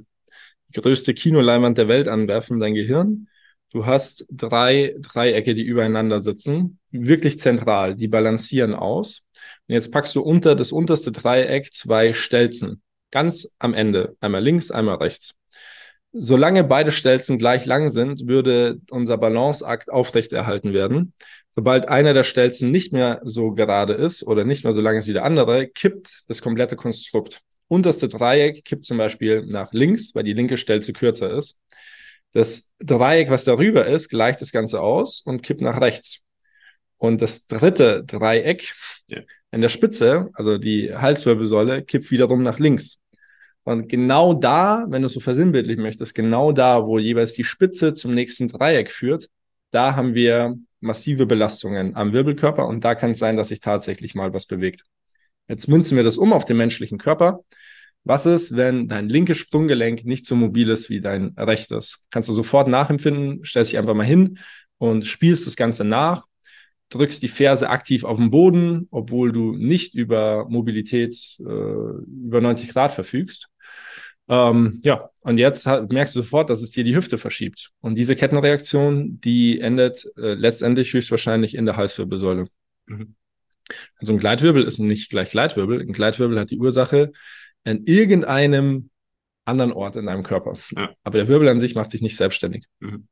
größte 0.73 1.13
Kinoleinwand 1.13 1.77
der 1.77 1.87
Welt 1.87 2.07
anwerfen, 2.07 2.59
dein 2.59 2.73
Gehirn. 2.75 3.27
Du 3.71 3.85
hast 3.85 4.25
drei 4.29 4.95
Dreiecke, 4.99 5.53
die 5.53 5.63
übereinander 5.63 6.21
sitzen, 6.21 6.79
wirklich 6.91 7.39
zentral, 7.39 7.95
die 7.95 8.07
balancieren 8.07 8.73
aus. 8.73 9.21
Und 9.67 9.73
jetzt 9.73 9.91
packst 9.91 10.15
du 10.15 10.21
unter 10.21 10.55
das 10.55 10.71
unterste 10.71 11.11
Dreieck 11.11 11.73
zwei 11.73 12.13
Stelzen, 12.13 12.81
ganz 13.11 13.49
am 13.59 13.73
Ende, 13.73 14.15
einmal 14.21 14.43
links, 14.43 14.71
einmal 14.71 14.95
rechts. 14.95 15.33
Solange 16.13 16.63
beide 16.63 16.93
Stelzen 16.93 17.37
gleich 17.37 17.65
lang 17.65 17.91
sind, 17.91 18.27
würde 18.27 18.79
unser 18.89 19.17
Balanceakt 19.17 19.91
aufrechterhalten 19.91 20.71
werden. 20.71 21.13
Sobald 21.55 21.87
einer 21.87 22.13
der 22.13 22.23
Stelzen 22.23 22.69
nicht 22.69 22.91
mehr 22.91 23.21
so 23.23 23.51
gerade 23.53 23.93
ist 23.93 24.27
oder 24.27 24.43
nicht 24.43 24.65
mehr 24.65 24.73
so 24.73 24.81
lang 24.81 24.97
ist 24.97 25.07
wie 25.07 25.13
der 25.13 25.23
andere, 25.23 25.67
kippt 25.67 26.23
das 26.27 26.41
komplette 26.41 26.75
Konstrukt. 26.75 27.41
Unterste 27.67 28.09
Dreieck 28.09 28.65
kippt 28.65 28.85
zum 28.85 28.97
Beispiel 28.97 29.45
nach 29.45 29.71
links, 29.71 30.13
weil 30.13 30.23
die 30.23 30.33
linke 30.33 30.57
Stelze 30.57 30.91
kürzer 30.91 31.35
ist. 31.35 31.57
Das 32.33 32.71
Dreieck, 32.79 33.29
was 33.29 33.45
darüber 33.45 33.85
ist, 33.87 34.09
gleicht 34.09 34.41
das 34.41 34.51
Ganze 34.51 34.81
aus 34.81 35.21
und 35.21 35.41
kippt 35.41 35.61
nach 35.61 35.79
rechts. 35.79 36.19
Und 36.97 37.21
das 37.21 37.47
dritte 37.47 38.03
Dreieck 38.03 38.73
ja. 39.09 39.21
in 39.51 39.61
der 39.61 39.69
Spitze, 39.69 40.29
also 40.33 40.57
die 40.57 40.93
Halswirbelsäule, 40.93 41.83
kippt 41.83 42.11
wiederum 42.11 42.43
nach 42.43 42.59
links. 42.59 42.99
Und 43.63 43.87
genau 43.87 44.33
da, 44.33 44.85
wenn 44.89 45.01
du 45.01 45.07
es 45.07 45.13
so 45.13 45.19
versinnbildlich 45.21 45.77
möchtest, 45.77 46.13
genau 46.13 46.51
da, 46.51 46.85
wo 46.85 46.99
jeweils 46.99 47.33
die 47.33 47.45
Spitze 47.45 47.93
zum 47.93 48.13
nächsten 48.13 48.49
Dreieck 48.49 48.91
führt, 48.91 49.29
da 49.75 49.95
haben 49.95 50.15
wir 50.15 50.57
massive 50.79 51.25
Belastungen 51.25 51.95
am 51.95 52.13
Wirbelkörper 52.13 52.65
und 52.65 52.85
da 52.85 52.95
kann 52.95 53.11
es 53.11 53.19
sein, 53.19 53.35
dass 53.35 53.49
sich 53.49 53.59
tatsächlich 53.59 54.15
mal 54.15 54.33
was 54.33 54.45
bewegt. 54.45 54.83
Jetzt 55.49 55.67
münzen 55.67 55.97
wir 55.97 56.03
das 56.03 56.17
um 56.17 56.31
auf 56.31 56.45
den 56.45 56.55
menschlichen 56.57 56.97
Körper. 56.97 57.41
Was 58.05 58.25
ist, 58.25 58.55
wenn 58.55 58.87
dein 58.87 59.09
linkes 59.09 59.37
Sprunggelenk 59.37 60.05
nicht 60.05 60.25
so 60.25 60.35
mobil 60.35 60.69
ist 60.69 60.89
wie 60.89 61.01
dein 61.01 61.33
rechtes? 61.37 61.99
Kannst 62.09 62.29
du 62.29 62.33
sofort 62.33 62.69
nachempfinden, 62.69 63.43
stellst 63.43 63.71
dich 63.71 63.77
einfach 63.77 63.95
mal 63.95 64.05
hin 64.05 64.39
und 64.77 65.05
spielst 65.05 65.45
das 65.45 65.57
Ganze 65.57 65.83
nach, 65.83 66.25
drückst 66.89 67.21
die 67.21 67.27
Ferse 67.27 67.69
aktiv 67.69 68.05
auf 68.05 68.17
den 68.17 68.31
Boden, 68.31 68.87
obwohl 68.91 69.33
du 69.33 69.57
nicht 69.57 69.93
über 69.93 70.47
Mobilität 70.47 71.15
äh, 71.39 71.43
über 71.43 72.39
90 72.39 72.69
Grad 72.69 72.93
verfügst. 72.93 73.49
Ähm, 74.27 74.81
ja, 74.83 75.09
und 75.21 75.37
jetzt 75.37 75.65
merkst 75.65 76.15
du 76.15 76.21
sofort, 76.21 76.49
dass 76.49 76.61
es 76.61 76.71
dir 76.71 76.83
die 76.83 76.95
Hüfte 76.95 77.17
verschiebt. 77.17 77.71
Und 77.81 77.95
diese 77.95 78.15
Kettenreaktion, 78.15 79.19
die 79.21 79.59
endet 79.59 80.05
äh, 80.17 80.33
letztendlich 80.33 80.93
höchstwahrscheinlich 80.93 81.55
in 81.55 81.65
der 81.65 81.77
Halswirbelsäule. 81.77 82.47
Mhm. 82.87 83.15
Also 83.99 84.13
ein 84.13 84.19
Gleitwirbel 84.19 84.63
ist 84.63 84.79
nicht 84.79 85.09
gleich 85.09 85.29
Gleitwirbel. 85.29 85.81
Ein 85.81 85.93
Gleitwirbel 85.93 86.39
hat 86.39 86.51
die 86.51 86.59
Ursache 86.59 87.11
an 87.63 87.83
irgendeinem 87.85 88.89
anderen 89.45 89.71
Ort 89.71 89.95
in 89.95 90.05
deinem 90.05 90.23
Körper. 90.23 90.53
Ja. 90.75 90.91
Aber 91.03 91.17
der 91.17 91.27
Wirbel 91.27 91.49
an 91.49 91.59
sich 91.59 91.75
macht 91.75 91.91
sich 91.91 92.01
nicht 92.01 92.17
selbstständig. 92.17 92.65
Mhm. 92.79 93.07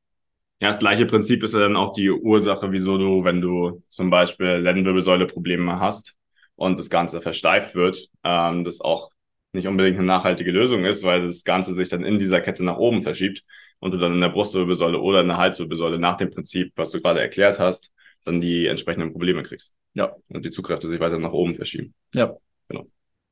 Ja, 0.62 0.70
das 0.70 0.80
gleiche 0.80 1.06
Prinzip 1.06 1.44
ist 1.44 1.54
ja 1.54 1.60
dann 1.60 1.76
auch 1.76 1.94
die 1.94 2.10
Ursache, 2.10 2.72
wieso 2.72 2.98
du, 2.98 3.24
wenn 3.24 3.42
du 3.42 3.84
zum 3.90 4.10
Beispiel 4.10 4.48
Lendenwirbelsäule-Probleme 4.48 5.80
hast 5.80 6.16
und 6.56 6.80
das 6.80 6.90
Ganze 6.90 7.22
versteift 7.22 7.76
wird, 7.76 8.08
ähm, 8.24 8.64
das 8.64 8.80
auch 8.80 9.10
nicht 9.54 9.68
unbedingt 9.68 9.98
eine 9.98 10.08
nachhaltige 10.08 10.52
Lösung 10.52 10.84
ist, 10.86 11.04
weil 11.04 11.28
das 11.28 11.44
Ganze 11.44 11.74
sich 11.74 11.90
dann 11.90 12.04
in 12.04 12.20
dieser 12.20 12.42
Kette 12.42 12.64
nach 12.64 12.78
oben 12.78 13.02
verschiebt 13.02 13.44
und 13.80 13.92
du 13.92 13.98
dann 13.98 14.14
in 14.14 14.22
der 14.22 14.30
Brustwirbelsäule 14.30 15.00
oder 15.00 15.22
in 15.22 15.28
der 15.28 15.38
Halswirbelsäule 15.38 16.00
nach 16.00 16.18
dem 16.18 16.32
Prinzip, 16.32 16.74
was 16.76 16.92
du 16.92 17.02
gerade 17.02 17.22
erklärt 17.22 17.60
hast, 17.60 17.92
dann 18.26 18.42
die 18.42 18.66
entsprechenden 18.66 19.12
Probleme 19.12 19.44
kriegst. 19.44 19.74
Ja. 19.94 20.16
Und 20.30 20.44
die 20.46 20.50
Zugkräfte 20.50 20.88
sich 20.88 21.00
weiter 21.00 21.20
nach 21.20 21.34
oben 21.34 21.56
verschieben. 21.56 21.94
Ja. 22.14 22.36
Genau. 22.68 22.88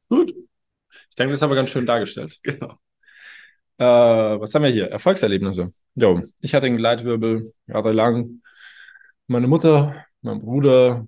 Gut. 0.10 0.34
Ich 1.10 1.16
denke, 1.16 1.34
das 1.34 1.42
haben 1.42 1.50
wir 1.50 1.56
ganz 1.56 1.70
schön 1.70 1.86
dargestellt. 1.86 2.40
Genau. 2.44 2.78
Äh, 3.78 4.40
was 4.40 4.54
haben 4.54 4.62
wir 4.62 4.70
hier? 4.70 4.90
Erfolgserlebnisse. 4.92 5.74
Jo, 5.96 6.22
ich 6.40 6.54
hatte 6.54 6.68
einen 6.68 6.78
Gleitwirbel 6.78 7.51
jahrelang. 7.66 8.42
Meine 9.25 9.48
Mutter, 9.48 10.06
mein 10.22 10.40
Bruder, 10.40 11.08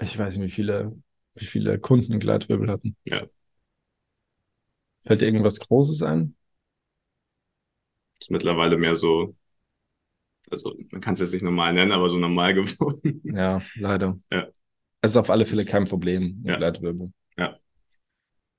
ich 0.00 0.18
weiß 0.18 0.38
nicht, 0.38 0.46
wie 0.46 0.50
viele, 0.50 0.96
wie 1.34 1.44
viele 1.44 1.78
Kunden 1.78 2.18
Gleitwirbel 2.20 2.70
hatten. 2.70 2.96
Ja. 3.04 3.26
Fällt 5.04 5.20
dir 5.20 5.26
irgendwas 5.26 5.60
Großes 5.60 6.02
ein? 6.02 6.34
Ist 8.20 8.30
mittlerweile 8.30 8.76
mehr 8.78 8.96
so, 8.96 9.34
also 10.50 10.74
man 10.90 11.00
kann 11.00 11.14
es 11.14 11.20
jetzt 11.20 11.32
nicht 11.32 11.42
normal 11.42 11.72
nennen, 11.72 11.92
aber 11.92 12.08
so 12.08 12.18
normal 12.18 12.54
geworden. 12.54 13.20
Ja, 13.24 13.60
leider. 13.76 14.18
Ja. 14.30 14.48
Es 15.00 15.10
ist 15.10 15.16
auf 15.16 15.30
alle 15.30 15.44
Fälle 15.44 15.64
kein 15.64 15.84
Problem, 15.84 16.40
ein 16.44 16.48
Ja. 16.48 16.56
Gleitwirbel. 16.56 17.12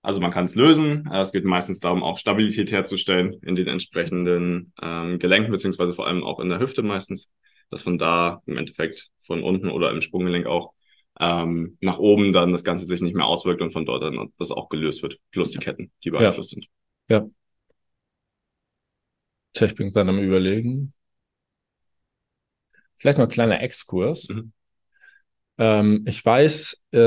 Also 0.02 0.22
man 0.22 0.30
kann 0.30 0.46
es 0.46 0.54
lösen. 0.54 1.10
Es 1.12 1.32
geht 1.32 1.46
meistens 1.46 1.80
darum, 1.80 2.04
auch 2.04 2.20
Stabilität 2.20 2.72
herzustellen 2.72 3.34
in 3.42 3.56
den 3.56 3.68
entsprechenden 3.68 4.72
ähm, 4.80 5.18
Gelenken, 5.18 5.52
beziehungsweise 5.52 5.96
vor 5.96 6.06
allem 6.06 6.24
auch 6.24 6.40
in 6.40 6.50
der 6.50 6.60
Hüfte 6.60 6.84
meistens, 6.84 7.32
dass 7.72 7.82
von 7.82 7.98
da 7.98 8.44
im 8.46 8.58
Endeffekt 8.58 9.10
von 9.20 9.42
unten 9.42 9.68
oder 9.72 9.90
im 9.90 10.02
Sprunggelenk 10.02 10.46
auch 10.46 10.75
ähm, 11.20 11.78
nach 11.82 11.98
oben 11.98 12.34
dann 12.34 12.52
das 12.52 12.64
Ganze 12.64 12.86
sich 12.86 13.02
nicht 13.02 13.16
mehr 13.16 13.26
auswirkt 13.26 13.62
und 13.62 13.72
von 13.72 13.86
dort 13.86 14.04
dann 14.04 14.34
das 14.38 14.52
auch 14.52 14.70
gelöst 14.70 15.02
wird, 15.04 15.20
plus 15.32 15.52
die 15.52 15.60
Ketten, 15.60 15.92
die 16.04 16.12
beeinflusst 16.12 16.52
sind. 16.52 16.68
Tja, 19.54 19.68
ich 19.68 19.76
bin 19.76 19.92
gerade 19.92 20.10
am 20.10 20.20
Überlegen. 20.20 20.94
Vielleicht 22.98 23.18
noch 23.18 23.26
ein 23.26 23.32
kleiner 23.32 23.62
Exkurs. 23.62 24.28
Mhm. 24.30 24.52
Ähm, 25.58 26.04
ich 26.08 26.24
weiß, 26.26 26.82
äh, 26.92 26.98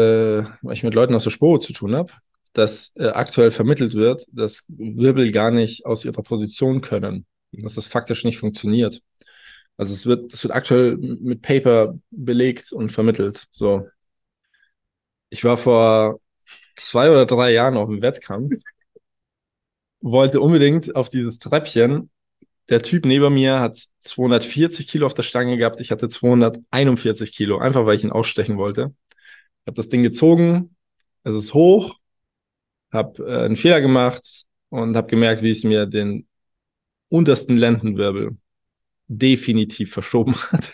weil 0.63 0.73
ich 0.73 0.83
mit 0.83 0.95
Leuten 0.95 1.15
aus 1.15 1.25
der 1.25 1.31
Sporo 1.31 1.59
zu 1.59 1.73
tun 1.73 1.95
habe, 1.95 2.13
dass 2.55 2.93
äh, 2.97 3.09
aktuell 3.09 3.51
vermittelt 3.51 3.95
wird, 3.95 4.25
dass 4.33 4.65
Wirbel 4.69 5.33
gar 5.33 5.51
nicht 5.51 5.85
aus 5.85 6.05
ihrer 6.05 6.23
Position 6.23 6.81
können, 6.81 7.27
dass 7.53 7.75
das 7.75 7.87
faktisch 7.87 8.25
nicht 8.25 8.39
funktioniert. 8.39 9.03
Also 9.77 9.95
es 9.95 10.07
wird, 10.07 10.33
es 10.33 10.43
wird 10.43 10.55
aktuell 10.55 10.97
mit 10.97 11.43
Paper 11.43 11.99
belegt 12.11 12.73
und 12.73 12.91
vermittelt. 12.91 13.47
So. 13.53 13.87
Ich 15.31 15.45
war 15.45 15.57
vor 15.57 16.21
zwei 16.77 17.11
oder 17.11 17.27
drei 17.27 17.53
Jahren 17.53 17.77
auf 17.77 17.89
dem 17.89 18.03
Wettkampf, 18.03 18.55
wollte 20.01 20.41
unbedingt 20.41 20.95
auf 20.97 21.09
dieses 21.11 21.39
Treppchen. 21.39 22.11
Der 22.69 22.83
Typ 22.83 23.07
neben 23.07 23.35
mir 23.35 23.61
hat 23.61 23.79
240 24.01 24.87
Kilo 24.89 25.07
auf 25.07 25.15
der 25.15 25.23
Stange 25.23 25.57
gehabt. 25.57 25.81
Ich 25.81 25.91
hatte 25.91 26.09
241 26.09 27.33
Kilo, 27.35 27.59
einfach 27.59 27.87
weil 27.87 27.97
ich 27.97 28.05
ihn 28.05 28.13
ausstechen 28.13 28.59
wollte. 28.59 28.95
Habe 29.67 29.77
das 29.77 29.89
Ding 29.89 30.03
gezogen, 30.03 30.77
es 31.25 31.35
ist 31.35 31.55
hoch, 31.55 31.97
habe 32.93 33.23
äh, 33.25 33.45
einen 33.45 33.57
Fehler 33.57 33.81
gemacht 33.81 34.45
und 34.71 34.97
habe 34.97 35.09
gemerkt, 35.09 35.43
wie 35.43 35.51
es 35.51 35.65
mir 35.65 35.87
den 35.87 36.27
untersten 37.09 37.57
Lendenwirbel 37.57 38.37
definitiv 39.09 39.93
verschoben 39.93 40.35
hat. 40.53 40.73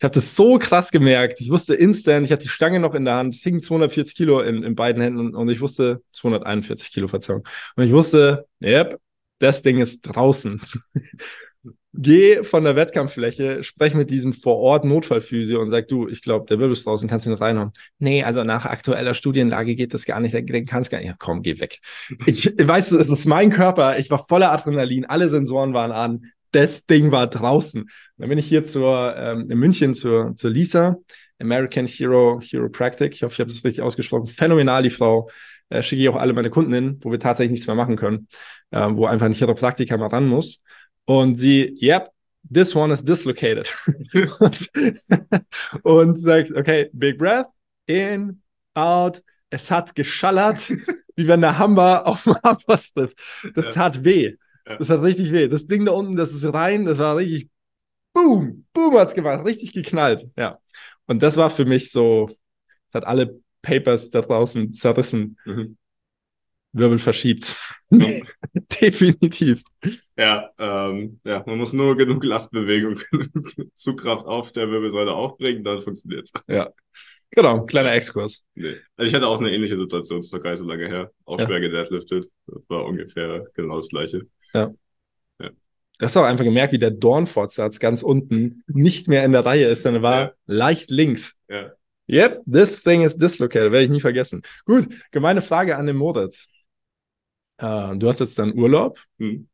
Ich 0.00 0.04
habe 0.04 0.14
das 0.14 0.34
so 0.34 0.58
krass 0.58 0.90
gemerkt. 0.90 1.42
Ich 1.42 1.50
wusste 1.50 1.74
instant, 1.74 2.24
ich 2.24 2.32
hatte 2.32 2.44
die 2.44 2.48
Stange 2.48 2.80
noch 2.80 2.94
in 2.94 3.04
der 3.04 3.16
Hand, 3.16 3.34
es 3.34 3.42
hing 3.42 3.60
240 3.60 4.16
Kilo 4.16 4.40
in, 4.40 4.62
in 4.62 4.74
beiden 4.74 5.02
Händen 5.02 5.20
und, 5.20 5.34
und 5.34 5.50
ich 5.50 5.60
wusste 5.60 6.02
241 6.12 6.90
Kilo 6.90 7.06
Verzeihung. 7.06 7.46
Und 7.76 7.84
ich 7.84 7.92
wusste, 7.92 8.46
yep, 8.62 8.98
das 9.40 9.60
Ding 9.60 9.76
ist 9.76 10.00
draußen. 10.00 10.58
Geh 11.92 12.44
von 12.44 12.64
der 12.64 12.76
Wettkampffläche, 12.76 13.62
sprech 13.62 13.92
mit 13.92 14.08
diesem 14.08 14.32
vor 14.32 14.56
Ort 14.56 14.86
Notfallphysio 14.86 15.60
und 15.60 15.68
sag, 15.68 15.88
du, 15.88 16.08
ich 16.08 16.22
glaube, 16.22 16.46
der 16.46 16.58
Wirbel 16.58 16.72
ist 16.72 16.86
draußen, 16.86 17.06
kannst 17.06 17.26
du 17.26 17.30
nicht 17.30 17.42
reinhauen. 17.42 17.72
Nee, 17.98 18.22
also 18.22 18.42
nach 18.42 18.64
aktueller 18.64 19.12
Studienlage 19.12 19.74
geht 19.74 19.92
das 19.92 20.06
gar 20.06 20.20
nicht, 20.20 20.32
den 20.32 20.64
kannst 20.64 20.90
gar 20.90 20.98
nicht. 20.98 21.08
Ja, 21.08 21.16
komm, 21.18 21.42
geh 21.42 21.60
weg. 21.60 21.80
Ich, 22.24 22.46
weißt 22.46 22.92
du, 22.92 22.98
es 22.98 23.10
ist 23.10 23.26
mein 23.26 23.50
Körper, 23.50 23.98
ich 23.98 24.08
war 24.08 24.24
voller 24.26 24.50
Adrenalin, 24.50 25.04
alle 25.04 25.28
Sensoren 25.28 25.74
waren 25.74 25.92
an, 25.92 26.32
das 26.52 26.86
Ding 26.86 27.10
war 27.12 27.26
draußen. 27.26 27.88
Dann 28.18 28.28
bin 28.28 28.38
ich 28.38 28.46
hier 28.46 28.64
zur, 28.64 29.16
ähm, 29.16 29.50
in 29.50 29.58
München 29.58 29.94
zur, 29.94 30.34
zur 30.36 30.50
Lisa, 30.50 30.96
American 31.38 31.86
Hero 31.86 32.40
Chiropractic. 32.40 33.14
Ich 33.14 33.22
hoffe, 33.22 33.34
ich 33.34 33.40
habe 33.40 33.50
das 33.50 33.64
richtig 33.64 33.82
ausgesprochen. 33.82 34.26
Phänomenal, 34.26 34.82
die 34.82 34.90
Frau. 34.90 35.30
Äh, 35.70 35.82
schicke 35.82 36.02
ich 36.02 36.08
auch 36.08 36.16
alle 36.16 36.32
meine 36.32 36.50
Kunden 36.50 36.72
hin, 36.72 36.98
wo 37.00 37.12
wir 37.12 37.20
tatsächlich 37.20 37.52
nichts 37.52 37.66
mehr 37.68 37.76
machen 37.76 37.96
können, 37.96 38.26
äh, 38.72 38.88
wo 38.90 39.06
einfach 39.06 39.26
ein 39.26 39.32
Chiropraktiker 39.32 39.96
mal 39.98 40.08
ran 40.08 40.26
muss. 40.26 40.60
Und 41.04 41.36
sie, 41.36 41.78
yep, 41.80 42.10
this 42.52 42.74
one 42.74 42.92
is 42.92 43.04
dislocated. 43.04 43.72
und, 44.40 44.70
und 45.82 46.16
sagt, 46.18 46.52
okay, 46.56 46.90
big 46.92 47.18
breath, 47.18 47.46
in, 47.86 48.42
out. 48.74 49.22
Es 49.50 49.70
hat 49.70 49.94
geschallert, 49.94 50.70
wie 51.16 51.26
wenn 51.26 51.40
der 51.40 51.58
Hammer 51.58 52.06
auf 52.06 52.24
dem 52.24 52.34
Hammer 52.42 52.78
trifft. 52.78 53.18
Das 53.54 53.74
tat 53.74 54.04
weh. 54.04 54.36
Ja. 54.70 54.76
Das 54.76 54.88
hat 54.88 55.02
richtig 55.02 55.32
weh. 55.32 55.48
Das 55.48 55.66
Ding 55.66 55.84
da 55.84 55.92
unten, 55.92 56.16
das 56.16 56.32
ist 56.32 56.44
rein, 56.52 56.84
das 56.86 56.98
war 56.98 57.16
richtig, 57.16 57.50
boom, 58.12 58.66
boom 58.72 58.94
hat's 58.94 59.14
gemacht, 59.14 59.44
richtig 59.44 59.72
geknallt. 59.72 60.26
Ja. 60.36 60.58
Und 61.06 61.22
das 61.22 61.36
war 61.36 61.50
für 61.50 61.64
mich 61.64 61.90
so, 61.90 62.28
es 62.88 62.94
hat 62.94 63.04
alle 63.04 63.40
Papers 63.62 64.10
da 64.10 64.20
draußen 64.22 64.72
zerrissen. 64.72 65.36
Mhm. 65.44 65.76
Wirbel 66.72 66.98
verschiebt. 66.98 67.56
Ja. 67.92 68.20
Definitiv. 68.80 69.64
Ja, 70.16 70.48
ähm, 70.56 71.18
ja, 71.24 71.42
man 71.44 71.58
muss 71.58 71.72
nur 71.72 71.96
genug 71.96 72.22
Lastbewegung, 72.22 73.00
genug 73.10 73.52
Zugkraft 73.74 74.26
auf 74.26 74.52
der 74.52 74.70
Wirbelsäule 74.70 75.12
aufbringen, 75.12 75.64
dann 75.64 75.82
funktioniert's. 75.82 76.32
Genau, 77.32 77.64
kleiner 77.64 77.92
Exkurs. 77.92 78.44
Nee. 78.54 78.76
Also 78.96 79.08
ich 79.08 79.14
hatte 79.14 79.26
auch 79.26 79.40
eine 79.40 79.50
ähnliche 79.52 79.76
Situation, 79.76 80.18
das 80.20 80.26
ist 80.26 80.34
doch 80.34 80.40
gar 80.40 80.50
nicht 80.50 80.60
so 80.60 80.66
lange 80.66 80.86
her. 80.86 81.10
Auch 81.24 81.40
Ja. 81.40 81.46
schwer 81.46 81.58
gedeadliftet. 81.58 82.30
Das 82.46 82.62
war 82.68 82.84
ungefähr 82.84 83.44
genau 83.54 83.78
das 83.78 83.88
gleiche. 83.88 84.22
Du 84.52 86.06
hast 86.06 86.16
auch 86.16 86.24
einfach 86.24 86.44
gemerkt, 86.44 86.72
wie 86.72 86.78
der 86.78 86.90
Dornfortsatz 86.92 87.78
ganz 87.78 88.02
unten 88.02 88.64
nicht 88.68 89.06
mehr 89.06 89.22
in 89.24 89.32
der 89.32 89.44
Reihe 89.44 89.68
ist, 89.68 89.82
sondern 89.82 90.02
war 90.02 90.20
Ja. 90.20 90.32
leicht 90.46 90.90
links. 90.90 91.36
Ja. 91.48 91.72
Yep, 92.08 92.40
this 92.50 92.82
thing 92.82 93.02
is 93.02 93.16
dislocated, 93.16 93.70
werde 93.70 93.84
ich 93.84 93.90
nie 93.90 94.00
vergessen. 94.00 94.40
Gut, 94.64 94.88
gemeine 95.10 95.42
Frage 95.42 95.76
an 95.76 95.86
den 95.86 95.96
Moritz. 95.96 96.46
Äh, 97.58 97.96
du 97.98 98.08
hast 98.08 98.20
jetzt 98.20 98.38
dann 98.38 98.54
Urlaub. 98.58 98.98
Hm. 99.18 99.46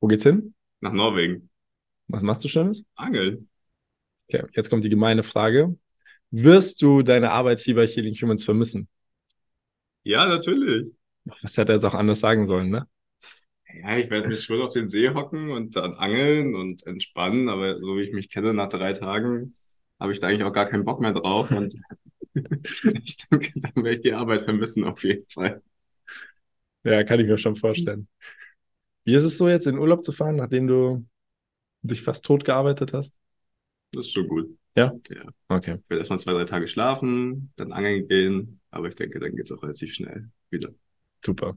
Wo 0.00 0.08
geht's 0.08 0.24
hin? 0.24 0.54
Nach 0.80 0.92
Norwegen. 0.92 1.48
Was 2.08 2.22
machst 2.22 2.42
du 2.44 2.48
Schönes? 2.48 2.84
Angeln. 2.96 3.48
Okay, 4.28 4.44
jetzt 4.54 4.70
kommt 4.70 4.82
die 4.82 4.90
gemeine 4.90 5.22
Frage. 5.22 5.78
Wirst 6.32 6.82
du 6.82 7.02
deine 7.02 7.30
Arbeit 7.30 7.60
hier 7.60 7.76
bei 7.76 7.86
Healing 7.86 8.14
Humans 8.14 8.44
vermissen? 8.44 8.88
Ja, 10.02 10.26
natürlich. 10.26 10.92
Was 11.42 11.56
hätte 11.56 11.72
er 11.72 11.76
jetzt 11.76 11.84
auch 11.84 11.94
anders 11.94 12.20
sagen 12.20 12.44
sollen, 12.44 12.70
ne? 12.70 12.86
Ja, 13.74 13.96
ich 13.96 14.10
werde 14.10 14.28
mich 14.28 14.42
schon 14.42 14.60
auf 14.60 14.72
den 14.72 14.88
See 14.88 15.10
hocken 15.10 15.50
und 15.50 15.76
dann 15.76 15.94
angeln 15.94 16.54
und 16.54 16.86
entspannen, 16.86 17.48
aber 17.48 17.78
so 17.78 17.96
wie 17.96 18.02
ich 18.02 18.12
mich 18.12 18.30
kenne, 18.30 18.54
nach 18.54 18.68
drei 18.68 18.92
Tagen 18.92 19.54
habe 20.00 20.12
ich 20.12 20.20
da 20.20 20.28
eigentlich 20.28 20.44
auch 20.44 20.52
gar 20.52 20.66
keinen 20.66 20.84
Bock 20.84 21.00
mehr 21.00 21.12
drauf 21.12 21.50
und 21.50 21.74
ich 22.34 23.16
denke, 23.30 23.50
dann 23.60 23.74
werde 23.76 23.94
ich 23.94 24.00
die 24.00 24.12
Arbeit 24.12 24.44
vermissen 24.44 24.84
auf 24.84 25.02
jeden 25.04 25.28
Fall. 25.30 25.62
Ja, 26.84 27.02
kann 27.04 27.20
ich 27.20 27.26
mir 27.26 27.36
schon 27.36 27.56
vorstellen. 27.56 28.08
Wie 29.04 29.14
ist 29.14 29.24
es 29.24 29.36
so, 29.36 29.48
jetzt 29.48 29.66
in 29.66 29.78
Urlaub 29.78 30.04
zu 30.04 30.12
fahren, 30.12 30.36
nachdem 30.36 30.66
du 30.66 31.06
dich 31.82 32.02
fast 32.02 32.24
tot 32.24 32.44
gearbeitet 32.44 32.92
hast? 32.92 33.14
Das 33.92 34.06
ist 34.06 34.12
schon 34.12 34.28
gut. 34.28 34.56
Okay. 35.48 35.78
Ich 35.82 35.90
werde 35.90 36.00
erstmal 36.00 36.20
zwei, 36.20 36.32
drei 36.32 36.44
Tage 36.44 36.68
schlafen, 36.68 37.52
dann 37.56 37.72
angeln 37.72 38.06
gehen, 38.06 38.60
aber 38.70 38.88
ich 38.88 38.94
denke, 38.94 39.18
dann 39.18 39.34
geht's 39.34 39.50
auch 39.50 39.62
relativ 39.62 39.92
schnell 39.92 40.30
wieder. 40.50 40.70
Super. 41.24 41.56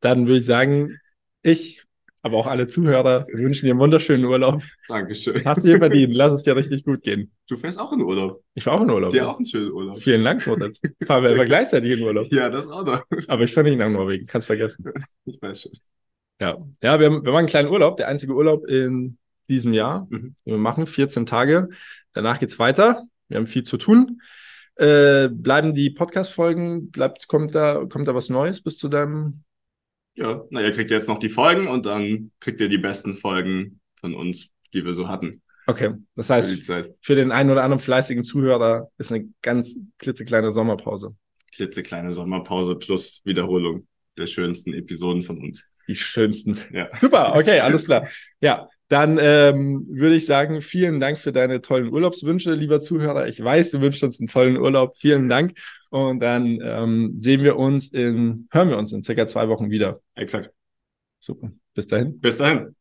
Dann 0.00 0.26
würde 0.26 0.38
ich 0.38 0.44
sagen, 0.44 0.98
ich, 1.44 1.84
aber 2.22 2.38
auch 2.38 2.46
alle 2.46 2.66
Zuhörer 2.66 3.26
wünschen 3.32 3.66
dir 3.66 3.72
einen 3.72 3.80
wunderschönen 3.80 4.24
Urlaub. 4.24 4.62
Dankeschön. 4.88 5.44
Hast 5.44 5.62
du 5.62 5.68
dir 5.68 5.78
verdient. 5.78 6.16
Lass 6.16 6.32
es 6.32 6.42
dir 6.42 6.56
richtig 6.56 6.82
gut 6.82 7.02
gehen. 7.02 7.30
Du 7.46 7.58
fährst 7.58 7.78
auch 7.78 7.92
in 7.92 8.00
Urlaub. 8.00 8.42
Ich 8.54 8.64
war 8.64 8.72
auch 8.72 8.80
in 8.80 8.90
Urlaub. 8.90 9.10
Dir 9.10 9.28
auch 9.28 9.36
einen 9.36 9.44
schönen 9.44 9.70
Urlaub. 9.70 9.98
Vielen 9.98 10.24
Dank, 10.24 10.46
Moritz. 10.46 10.80
Fahren 11.04 11.22
wir 11.22 11.32
aber 11.32 11.44
gleichzeitig 11.44 11.98
in 11.98 12.02
Urlaub. 12.02 12.32
Ja, 12.32 12.48
das 12.48 12.66
auch 12.68 12.82
noch. 12.82 13.04
Aber 13.28 13.44
ich 13.44 13.52
fahre 13.52 13.68
nicht 13.68 13.78
nach 13.78 13.90
Norwegen. 13.90 14.26
Kannst 14.26 14.46
vergessen. 14.46 14.84
Ich 15.26 15.40
weiß 15.40 15.62
schon. 15.62 15.72
Ja. 16.40 16.56
Ja, 16.82 16.98
wir, 16.98 17.06
haben, 17.06 17.24
wir 17.24 17.32
machen 17.32 17.40
einen 17.40 17.48
kleinen 17.48 17.68
Urlaub. 17.68 17.98
Der 17.98 18.08
einzige 18.08 18.32
Urlaub 18.32 18.64
in 18.66 19.18
diesem 19.48 19.74
Jahr. 19.74 20.06
Mhm. 20.08 20.34
Den 20.46 20.54
wir 20.54 20.56
machen 20.56 20.86
14 20.86 21.26
Tage. 21.26 21.68
Danach 22.14 22.38
geht's 22.38 22.58
weiter. 22.58 23.04
Wir 23.28 23.36
haben 23.36 23.46
viel 23.46 23.64
zu 23.64 23.76
tun. 23.76 24.22
Äh, 24.76 25.28
bleiben 25.28 25.74
die 25.74 25.90
Podcast-Folgen? 25.90 26.90
Bleibt, 26.90 27.28
kommt 27.28 27.54
da, 27.54 27.84
kommt 27.84 28.08
da 28.08 28.14
was 28.14 28.30
Neues 28.30 28.62
bis 28.62 28.78
zu 28.78 28.88
deinem? 28.88 29.44
Ja, 30.16 30.44
na, 30.50 30.62
ihr 30.62 30.72
kriegt 30.72 30.90
jetzt 30.90 31.08
noch 31.08 31.18
die 31.18 31.28
Folgen 31.28 31.66
und 31.66 31.86
dann 31.86 32.30
kriegt 32.40 32.60
ihr 32.60 32.68
die 32.68 32.78
besten 32.78 33.14
Folgen 33.14 33.80
von 33.96 34.14
uns, 34.14 34.48
die 34.72 34.84
wir 34.84 34.94
so 34.94 35.08
hatten. 35.08 35.42
Okay, 35.66 35.94
das 36.14 36.26
für 36.26 36.34
heißt, 36.34 36.64
Zeit. 36.64 36.94
für 37.00 37.14
den 37.14 37.32
einen 37.32 37.50
oder 37.50 37.64
anderen 37.64 37.80
fleißigen 37.80 38.22
Zuhörer 38.22 38.90
ist 38.98 39.10
eine 39.12 39.28
ganz 39.42 39.76
klitzekleine 39.98 40.52
Sommerpause. 40.52 41.16
Klitzekleine 41.54 42.12
Sommerpause 42.12 42.76
plus 42.76 43.22
Wiederholung 43.24 43.86
der 44.16 44.26
schönsten 44.26 44.74
Episoden 44.74 45.22
von 45.22 45.38
uns. 45.38 45.68
Die 45.88 45.94
schönsten. 45.94 46.58
Ja. 46.70 46.88
Super, 46.96 47.34
okay, 47.34 47.60
alles 47.60 47.86
klar. 47.86 48.08
Ja, 48.40 48.68
dann 48.88 49.18
ähm, 49.20 49.86
würde 49.88 50.14
ich 50.14 50.26
sagen, 50.26 50.60
vielen 50.60 51.00
Dank 51.00 51.18
für 51.18 51.32
deine 51.32 51.62
tollen 51.62 51.92
Urlaubswünsche, 51.92 52.54
lieber 52.54 52.80
Zuhörer. 52.80 53.28
Ich 53.28 53.42
weiß, 53.42 53.70
du 53.70 53.80
wünschst 53.80 54.04
uns 54.04 54.20
einen 54.20 54.28
tollen 54.28 54.56
Urlaub. 54.58 54.96
Vielen 54.96 55.28
Dank. 55.28 55.56
Und 55.90 56.20
dann 56.20 56.58
ähm, 56.62 57.14
sehen 57.18 57.42
wir 57.42 57.56
uns 57.56 57.92
in, 57.92 58.48
hören 58.50 58.68
wir 58.68 58.78
uns 58.78 58.92
in 58.92 59.02
circa 59.02 59.26
zwei 59.26 59.48
Wochen 59.48 59.70
wieder. 59.70 60.00
Exakt. 60.14 60.50
Super. 61.20 61.52
Bis 61.74 61.86
dahin. 61.86 62.20
Bis 62.20 62.36
dahin. 62.36 62.74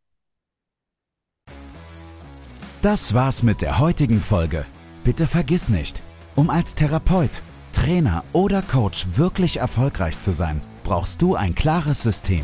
Das 2.82 3.14
war's 3.14 3.44
mit 3.44 3.62
der 3.62 3.80
heutigen 3.80 4.20
Folge. 4.20 4.66
Bitte 5.06 5.26
vergiss 5.26 5.70
nicht, 5.70 6.02
um 6.36 6.50
als 6.50 6.76
Therapeut, 6.76 7.42
Trainer 7.72 8.26
oder 8.34 8.62
Coach 8.62 9.06
wirklich 9.16 9.58
erfolgreich 9.58 10.20
zu 10.20 10.34
sein, 10.34 10.60
brauchst 10.84 11.22
du 11.22 11.36
ein 11.36 11.56
klares 11.56 12.04
System. 12.04 12.44